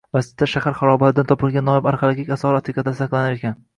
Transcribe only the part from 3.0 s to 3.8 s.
saqlanar ekan